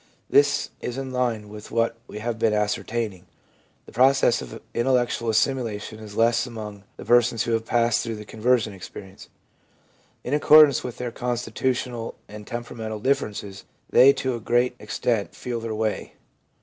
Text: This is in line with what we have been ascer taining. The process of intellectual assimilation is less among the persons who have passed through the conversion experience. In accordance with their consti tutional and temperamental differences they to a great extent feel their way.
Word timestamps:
This 0.31 0.71
is 0.81 0.97
in 0.97 1.11
line 1.11 1.47
with 1.47 1.69
what 1.69 1.95
we 2.07 2.17
have 2.17 2.39
been 2.39 2.53
ascer 2.53 2.83
taining. 2.83 3.25
The 3.85 3.91
process 3.91 4.41
of 4.41 4.59
intellectual 4.73 5.29
assimilation 5.29 5.99
is 5.99 6.15
less 6.17 6.47
among 6.47 6.85
the 6.97 7.05
persons 7.05 7.43
who 7.43 7.51
have 7.51 7.67
passed 7.67 8.01
through 8.03 8.15
the 8.15 8.25
conversion 8.25 8.73
experience. 8.73 9.29
In 10.23 10.33
accordance 10.33 10.83
with 10.83 10.97
their 10.97 11.11
consti 11.11 11.53
tutional 11.53 12.15
and 12.27 12.47
temperamental 12.47 12.99
differences 13.01 13.63
they 13.91 14.11
to 14.13 14.33
a 14.33 14.39
great 14.39 14.73
extent 14.79 15.35
feel 15.35 15.59
their 15.59 15.75
way. 15.75 16.15